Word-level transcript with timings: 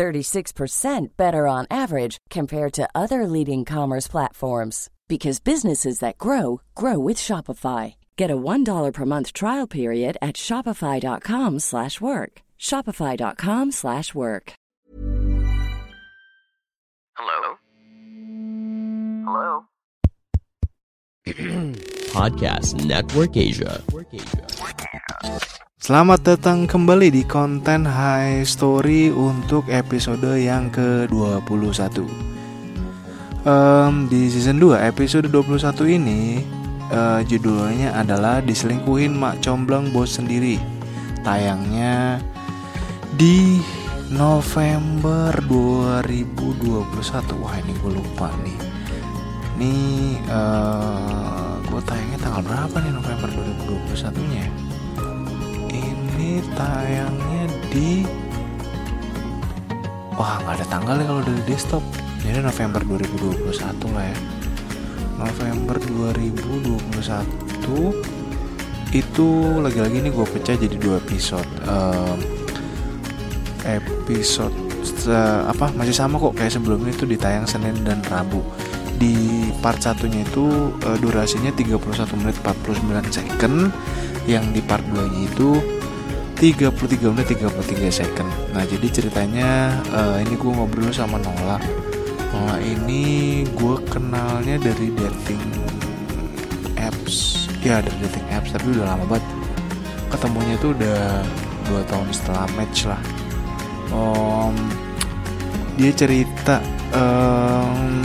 36% 0.00 1.08
better 1.18 1.46
on 1.46 1.66
average 1.70 2.16
compared 2.30 2.72
to 2.72 2.88
other 2.94 3.26
leading 3.26 3.66
commerce 3.66 4.08
platforms 4.08 4.88
because 5.08 5.40
businesses 5.40 5.98
that 5.98 6.16
grow 6.16 6.62
grow 6.74 6.98
with 6.98 7.18
Shopify. 7.18 7.96
Get 8.16 8.30
a 8.30 8.36
$1 8.36 8.92
per 8.94 9.04
month 9.04 9.34
trial 9.34 9.66
period 9.66 10.16
at 10.22 10.36
shopify.com/work. 10.36 12.32
shopify.com/work. 12.58 14.52
Hello? 17.18 17.40
Hello? 19.26 19.64
Podcast 22.14 22.84
Network 22.86 23.36
Asia. 23.36 23.82
Selamat 25.80 26.20
datang 26.20 26.68
kembali 26.68 27.08
di 27.08 27.24
konten 27.24 27.88
High 27.88 28.44
Story 28.44 29.08
untuk 29.08 29.64
episode 29.72 30.36
yang 30.36 30.68
ke-21. 30.68 32.04
Um, 33.48 34.04
Di 34.04 34.28
season 34.28 34.60
2 34.60 34.76
episode 34.76 35.32
21 35.32 35.96
ini 35.96 36.44
uh, 36.92 37.24
Judulnya 37.24 37.96
adalah 37.96 38.44
Diselingkuhin 38.44 39.16
Mak 39.16 39.40
Comblang 39.40 39.88
Bos 39.88 40.20
Sendiri. 40.20 40.60
Tayangnya 41.24 42.20
di 43.16 43.64
November 44.12 45.32
2021 45.48 47.40
Wah 47.40 47.56
ini 47.56 47.72
gue 47.80 47.92
lupa 47.96 48.28
nih. 48.44 48.58
Ini 49.56 49.74
uh, 50.28 51.56
gue 51.64 51.80
tayangnya 51.88 52.20
tanggal 52.20 52.44
berapa 52.44 52.76
nih 52.84 52.92
November 52.92 53.28
2021 53.32 54.28
nya 54.36 54.44
tayangnya 56.54 57.50
di 57.74 58.06
wah 60.14 60.38
nggak 60.46 60.62
ada 60.62 60.66
tanggalnya 60.70 61.04
kalau 61.10 61.22
dari 61.26 61.42
desktop. 61.50 61.82
Jadi 62.20 62.44
November 62.44 62.84
2021 62.86 63.96
lah 63.96 64.04
ya. 64.06 64.18
November 65.18 65.76
2021 65.76 66.80
itu 68.90 69.28
lagi-lagi 69.62 69.96
ini 70.02 70.10
gue 70.10 70.26
pecah 70.26 70.58
jadi 70.58 70.74
dua 70.74 70.98
episode 70.98 71.46
um, 71.62 72.18
episode 73.62 74.50
apa 75.46 75.70
masih 75.78 75.94
sama 75.94 76.18
kok 76.18 76.34
kayak 76.34 76.50
sebelumnya 76.50 76.90
itu 76.92 77.04
ditayang 77.08 77.46
Senin 77.48 77.76
dan 77.84 78.04
Rabu. 78.04 78.44
Di 79.00 79.48
part 79.64 79.80
satunya 79.80 80.24
itu 80.28 80.72
uh, 80.76 80.98
durasinya 81.00 81.48
31 81.56 81.80
menit 82.20 82.36
49 82.44 83.08
second. 83.08 83.72
Yang 84.28 84.44
di 84.52 84.60
part 84.60 84.84
2 84.84 85.00
nya 85.08 85.20
itu 85.24 85.79
33 86.40 87.12
menit 87.12 87.36
33 87.36 87.92
second. 87.92 88.24
Nah 88.56 88.64
jadi 88.64 88.88
ceritanya 88.88 89.76
uh, 89.92 90.16
Ini 90.24 90.40
gue 90.40 90.50
ngobrol 90.56 90.88
sama 90.88 91.20
Nola. 91.20 91.60
Nola 92.32 92.56
ini 92.64 93.44
gue 93.44 93.76
kenalnya 93.92 94.56
dari 94.56 94.88
dating 94.88 95.44
apps. 96.80 97.44
Ya 97.60 97.84
dari 97.84 97.92
dating 98.00 98.24
apps 98.32 98.56
Tapi 98.56 98.72
udah 98.72 98.88
lama 98.88 99.04
banget. 99.04 99.28
Ketemunya 100.08 100.56
tuh 100.64 100.72
udah 100.72 101.20
2 101.68 101.90
tahun 101.92 102.08
setelah 102.08 102.48
match 102.56 102.88
lah. 102.88 103.02
Um, 103.92 104.56
Dia 105.76 105.92
cerita 105.92 106.64
um, 106.96 108.00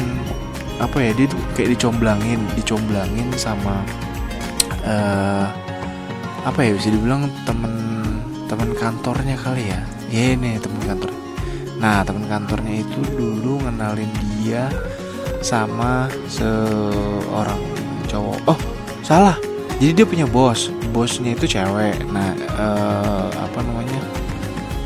Apa 0.82 0.98
ya 0.98 1.16
Dia 1.16 1.30
tuh 1.30 1.38
kayak 1.54 1.78
dicomblangin 1.78 2.42
Dicomblangin 2.58 3.30
sama 3.38 3.86
uh, 4.82 5.46
Apa 6.42 6.66
ya 6.66 6.74
bisa 6.74 6.90
dibilang 6.90 7.30
temen 7.46 7.85
teman 8.46 8.72
kantornya 8.78 9.36
kali 9.38 9.70
ya? 9.70 9.82
Ya 10.14 10.38
ini 10.38 10.58
teman 10.62 10.82
kantor. 10.86 11.12
Nah 11.82 12.06
teman 12.06 12.26
kantornya 12.30 12.82
itu 12.86 13.02
dulu 13.14 13.62
ngenalin 13.66 14.10
dia 14.40 14.70
sama 15.42 16.10
seorang 16.30 17.62
cowok. 18.10 18.40
Oh 18.50 18.60
salah. 19.02 19.38
Jadi 19.82 19.92
dia 19.92 20.06
punya 20.08 20.26
bos. 20.26 20.72
Bosnya 20.96 21.36
itu 21.36 21.46
cewek. 21.46 22.00
Nah 22.10 22.32
uh, 22.56 23.28
apa 23.34 23.60
namanya? 23.60 24.02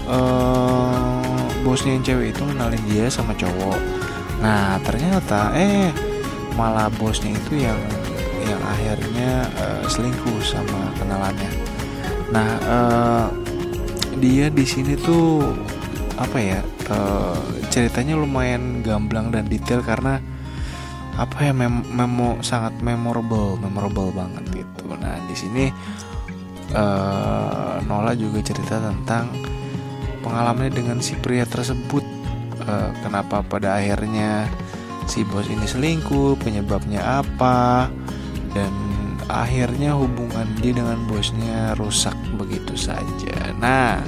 Uh, 0.10 1.46
bosnya 1.62 2.00
yang 2.00 2.04
cewek 2.04 2.34
itu 2.34 2.42
ngenalin 2.42 2.84
dia 2.90 3.06
sama 3.12 3.38
cowok. 3.38 3.78
Nah 4.42 4.82
ternyata 4.82 5.54
eh 5.54 5.94
malah 6.58 6.90
bosnya 6.98 7.38
itu 7.38 7.62
yang 7.62 7.78
yang 8.50 8.62
akhirnya 8.66 9.46
uh, 9.62 9.86
selingkuh 9.86 10.42
sama 10.42 10.90
kenalannya. 10.98 11.52
Nah 12.34 12.50
uh, 12.66 13.28
dia 14.20 14.52
di 14.52 14.68
sini 14.68 15.00
tuh 15.00 15.42
apa 16.20 16.38
ya 16.38 16.60
uh, 16.92 17.40
ceritanya 17.72 18.20
lumayan 18.20 18.84
gamblang 18.84 19.32
dan 19.32 19.48
detail 19.48 19.80
karena 19.80 20.20
apa 21.16 21.52
ya 21.52 21.52
mem 21.56 21.84
memo 21.92 22.40
sangat 22.44 22.76
memorable 22.80 23.60
memorable 23.60 24.12
banget 24.12 24.64
gitu. 24.64 24.88
Nah 24.96 25.20
di 25.28 25.36
sini 25.36 25.66
uh, 26.76 27.80
Nola 27.88 28.16
juga 28.16 28.40
cerita 28.44 28.80
tentang 28.80 29.32
pengalamannya 30.24 30.72
dengan 30.72 30.98
si 31.00 31.16
pria 31.20 31.48
tersebut. 31.48 32.04
Uh, 32.60 32.92
kenapa 33.04 33.40
pada 33.40 33.80
akhirnya 33.80 34.44
si 35.08 35.24
bos 35.24 35.48
ini 35.48 35.64
selingkuh 35.64 36.36
penyebabnya 36.38 37.24
apa 37.24 37.88
dan 38.52 38.89
akhirnya 39.30 39.94
hubungan 39.94 40.50
dia 40.58 40.74
dengan 40.74 40.98
bosnya 41.06 41.78
rusak 41.78 42.18
begitu 42.36 42.74
saja. 42.74 43.54
Nah, 43.62 44.02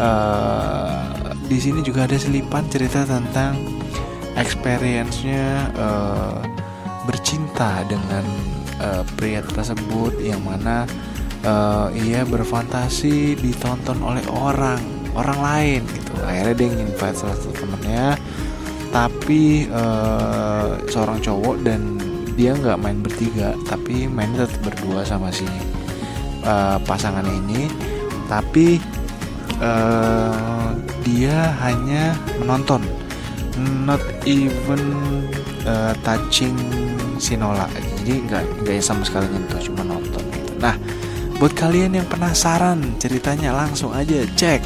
uh, 0.00 1.36
di 1.46 1.60
sini 1.60 1.84
juga 1.84 2.08
ada 2.08 2.16
selipan 2.16 2.64
cerita 2.72 3.04
tentang 3.04 3.60
experience-nya 4.40 5.68
uh, 5.76 6.40
bercinta 7.04 7.84
dengan 7.84 8.24
uh, 8.80 9.04
pria 9.20 9.44
tersebut 9.44 10.16
yang 10.24 10.40
mana 10.40 10.88
uh, 11.44 11.92
ia 11.92 12.24
berfantasi 12.24 13.36
ditonton 13.36 14.00
oleh 14.00 14.24
orang 14.32 14.80
orang 15.12 15.38
lain 15.44 15.80
gitu. 15.92 16.12
Akhirnya 16.24 16.54
dia 16.56 16.68
invite 16.72 17.16
salah 17.20 17.36
satu 17.36 17.52
temennya, 17.52 18.16
tapi 18.88 19.68
uh, 19.68 20.80
seorang 20.88 21.20
cowok 21.20 21.56
dan 21.60 22.00
dia 22.34 22.56
nggak 22.56 22.80
main 22.80 22.98
bertiga 23.00 23.52
tapi 23.68 24.08
main 24.08 24.32
tetap 24.32 24.58
berdua 24.64 25.04
sama 25.04 25.28
si 25.32 25.48
uh, 26.44 26.78
pasangan 26.84 27.24
ini. 27.24 27.68
Tapi 28.30 28.80
uh, 29.60 30.72
dia 31.04 31.52
hanya 31.64 32.16
menonton. 32.40 32.80
Not 33.84 34.00
even 34.24 34.80
uh, 35.68 35.92
touching 36.00 36.56
Sinola 37.22 37.70
jadi 38.02 38.18
nggak 38.26 38.44
nggak 38.66 38.82
sama 38.82 39.06
sekali 39.06 39.30
nyentuh 39.30 39.62
cuma 39.62 39.86
nonton 39.86 40.22
gitu. 40.34 40.52
Nah 40.58 40.74
buat 41.38 41.54
kalian 41.54 41.94
yang 42.02 42.06
penasaran 42.10 42.98
ceritanya 42.98 43.54
langsung 43.54 43.94
aja 43.94 44.26
cek 44.34 44.62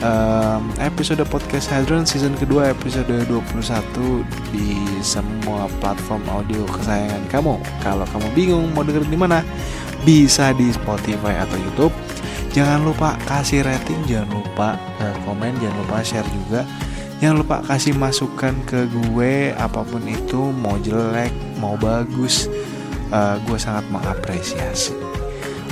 um, 0.00 0.72
episode 0.80 1.20
podcast 1.28 1.68
Hadron 1.68 2.08
season 2.08 2.32
kedua 2.36 2.72
episode 2.72 3.12
21 3.28 4.24
di 4.52 4.76
semua 5.04 5.35
platform 5.78 6.22
audio 6.26 6.66
kesayangan 6.66 7.22
kamu. 7.30 7.54
Kalau 7.80 8.06
kamu 8.10 8.28
bingung 8.34 8.66
mau 8.74 8.82
dengerin 8.82 9.12
di 9.12 9.18
mana, 9.18 9.46
bisa 10.02 10.50
di 10.54 10.70
Spotify 10.74 11.42
atau 11.42 11.58
YouTube. 11.58 11.94
Jangan 12.50 12.88
lupa 12.88 13.20
kasih 13.28 13.62
rating, 13.62 14.00
jangan 14.08 14.40
lupa 14.40 14.80
uh, 15.02 15.16
komen, 15.28 15.60
jangan 15.60 15.76
lupa 15.84 16.00
share 16.00 16.28
juga. 16.32 16.64
Jangan 17.20 17.36
lupa 17.40 17.56
kasih 17.64 17.96
masukan 17.96 18.54
ke 18.68 18.88
gue 18.92 19.52
apa 19.56 19.80
pun 19.84 20.04
itu 20.04 20.52
mau 20.52 20.76
jelek 20.80 21.32
mau 21.56 21.76
bagus, 21.76 22.48
uh, 23.12 23.40
gue 23.44 23.58
sangat 23.60 23.84
mengapresiasi. 23.88 24.92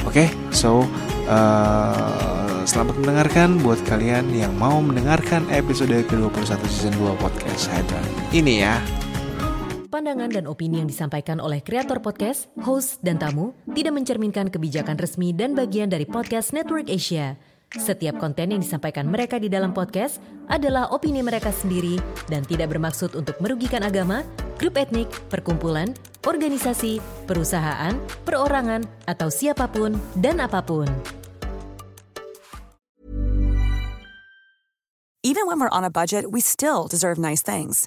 Oke, 0.05 0.29
okay? 0.29 0.29
so 0.53 0.85
uh, 1.29 2.65
selamat 2.69 3.01
mendengarkan 3.01 3.61
buat 3.61 3.81
kalian 3.89 4.29
yang 4.33 4.53
mau 4.57 4.81
mendengarkan 4.81 5.45
episode 5.53 5.93
ke-21 6.09 6.61
season 6.69 6.95
2 7.01 7.17
podcast 7.21 7.73
Hadron. 7.73 8.05
Ini 8.33 8.55
ya. 8.61 9.04
Pandangan 9.95 10.27
dan 10.27 10.51
opini 10.51 10.83
yang 10.83 10.91
disampaikan 10.91 11.39
oleh 11.39 11.63
kreator 11.63 12.03
podcast, 12.03 12.51
host, 12.67 12.99
dan 13.07 13.15
tamu 13.15 13.55
tidak 13.79 13.95
mencerminkan 13.95 14.51
kebijakan 14.51 14.99
resmi 14.99 15.31
dan 15.31 15.55
bagian 15.55 15.87
dari 15.87 16.03
podcast 16.03 16.51
Network 16.51 16.91
Asia. 16.91 17.39
Setiap 17.71 18.19
konten 18.19 18.51
yang 18.51 18.59
disampaikan 18.59 19.07
mereka 19.07 19.39
di 19.39 19.47
dalam 19.47 19.71
podcast 19.71 20.19
adalah 20.51 20.91
opini 20.91 21.23
mereka 21.23 21.55
sendiri 21.55 22.03
dan 22.27 22.43
tidak 22.43 22.75
bermaksud 22.75 23.15
untuk 23.15 23.39
merugikan 23.39 23.87
agama, 23.87 24.27
grup 24.59 24.75
etnik, 24.83 25.07
perkumpulan, 25.31 25.95
organisasi, 26.27 26.99
perusahaan, 27.31 27.95
perorangan, 28.27 28.83
atau 29.07 29.31
siapa 29.31 29.71
pun 29.71 29.95
dan 30.19 30.43
apa 30.43 30.59
pun. 30.59 30.91
Even 35.23 35.47
when 35.47 35.63
we're 35.63 35.71
on 35.71 35.87
a 35.87 35.93
budget, 35.95 36.35
we 36.35 36.43
still 36.43 36.91
deserve 36.91 37.15
nice 37.15 37.47
things. 37.47 37.87